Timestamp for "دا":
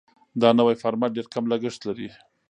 0.41-0.49